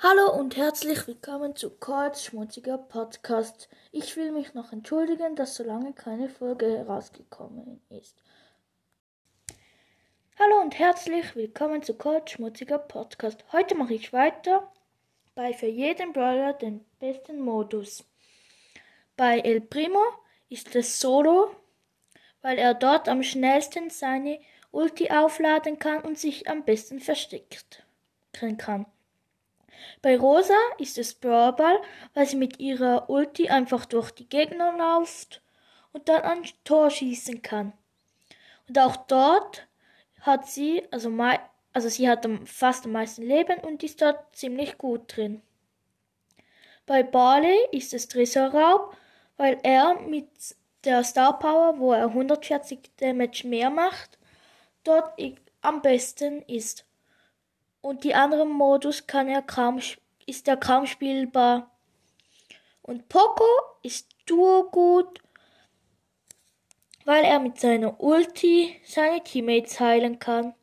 [0.00, 3.68] Hallo und herzlich willkommen zu Kurz Schmutziger Podcast.
[3.90, 8.14] Ich will mich noch entschuldigen, dass so lange keine Folge herausgekommen ist.
[10.38, 13.44] Hallo und herzlich willkommen zu Kurz Schmutziger Podcast.
[13.50, 14.72] Heute mache ich weiter
[15.34, 18.04] bei für jeden Brawler den besten Modus.
[19.16, 20.04] Bei El Primo
[20.48, 21.50] ist es Solo,
[22.40, 24.38] weil er dort am schnellsten seine
[24.70, 27.82] Ulti aufladen kann und sich am besten versteckt
[28.58, 28.86] kann.
[30.02, 31.80] Bei Rosa ist es Brawlball,
[32.14, 35.42] weil sie mit ihrer Ulti einfach durch die Gegner läuft
[35.92, 37.72] und dann ein Tor schießen kann.
[38.68, 39.66] Und auch dort
[40.20, 41.10] hat sie, also,
[41.72, 45.42] also sie hat fast am meisten Leben und ist dort ziemlich gut drin.
[46.86, 48.96] Bei Barley ist es Tresorraub,
[49.36, 50.28] weil er mit
[50.84, 54.18] der Star Power, wo er 140 Damage mehr macht,
[54.84, 55.12] dort
[55.60, 56.87] am besten ist
[57.80, 59.80] und die anderen Modus kann er kaum,
[60.26, 61.70] ist er kaum spielbar.
[62.82, 63.44] Und Poco
[63.82, 65.20] ist Duo gut,
[67.04, 70.54] weil er mit seiner Ulti seine Teammates heilen kann.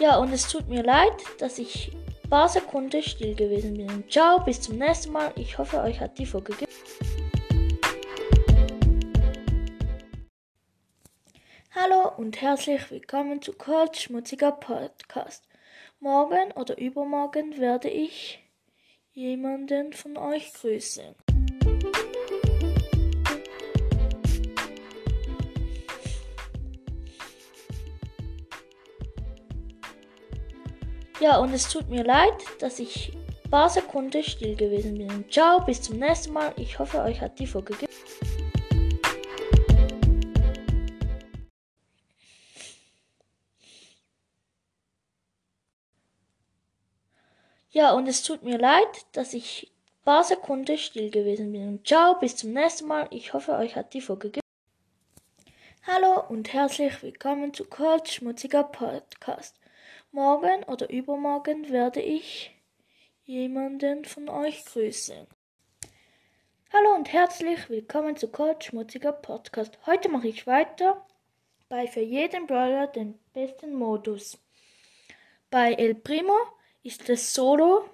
[0.00, 1.90] Ja, und es tut mir leid, dass ich
[2.28, 4.04] paar Sekunden still gewesen bin.
[4.10, 5.32] Ciao, bis zum nächsten Mal.
[5.36, 6.68] Ich hoffe, euch hat die Folge gefallen.
[11.74, 15.44] Hallo und herzlich willkommen zu Kurz Schmutziger Podcast.
[16.00, 18.40] Morgen oder übermorgen werde ich
[19.12, 21.14] jemanden von euch grüßen.
[31.20, 33.12] Ja, und es tut mir leid, dass ich
[33.44, 35.28] ein paar Sekunden still gewesen bin.
[35.28, 36.52] Ciao, bis zum nächsten Mal.
[36.56, 37.88] Ich hoffe, euch hat die Folge gefallen.
[47.70, 51.84] Ja, und es tut mir leid, dass ich ein paar Sekunden still gewesen bin.
[51.84, 53.08] Ciao, bis zum nächsten Mal.
[53.10, 54.42] Ich hoffe, euch hat die Folge gefallen.
[55.84, 59.56] Hallo und herzlich willkommen zu Kurz Schmutziger Podcast.
[60.10, 62.54] Morgen oder übermorgen werde ich
[63.24, 65.26] jemanden von euch grüßen.
[66.72, 69.78] Hallo und herzlich willkommen zu Cold Schmutziger Podcast.
[69.86, 71.06] Heute mache ich weiter
[71.68, 74.38] bei für jeden Brawler den besten Modus.
[75.50, 76.36] Bei El Primo
[76.82, 77.88] ist es Solo,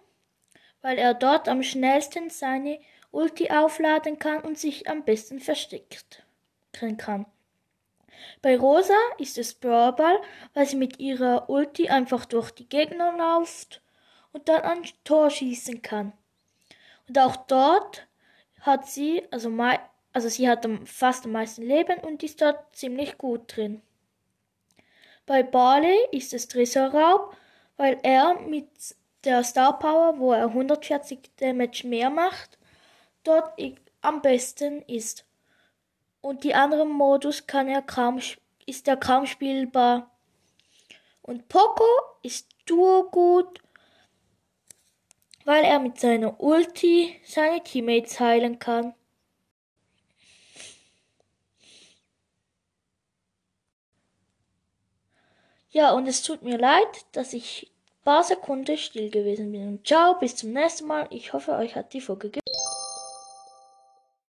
[0.83, 2.81] weil er dort am schnellsten seine
[3.11, 6.25] Ulti aufladen kann und sich am besten versteckt
[6.73, 7.27] kann.
[8.43, 10.21] Bei Rosa ist es Brawlball,
[10.53, 13.83] weil sie mit ihrer Ulti einfach durch die Gegner läuft
[14.33, 16.13] und dann ein Tor schießen kann.
[17.09, 18.07] Und auch dort
[18.61, 19.51] hat sie, also,
[20.13, 23.83] also sie hat fast am meisten Leben und ist dort ziemlich gut drin.
[25.27, 27.35] Bei Barley ist es Tresorraub,
[27.77, 28.69] weil er mit
[29.25, 32.59] der Star Power, wo er 140 Damage mehr macht,
[33.23, 33.59] dort
[34.03, 35.24] am besten ist
[36.25, 38.19] und die anderen Modus kann er kaum,
[38.65, 40.11] ist er kaum spielbar.
[41.21, 41.85] Und Poco
[42.23, 43.61] ist Duo gut,
[45.45, 48.95] weil er mit seiner Ulti seine Teammates heilen kann.
[55.69, 59.85] Ja, und es tut mir leid, dass ich ein paar Sekunden still gewesen bin.
[59.85, 61.07] Ciao, bis zum nächsten Mal.
[61.11, 62.54] Ich hoffe, euch hat die Folge gefallen.